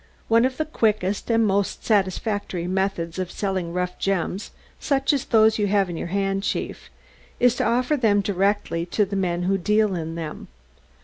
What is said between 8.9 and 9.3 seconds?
the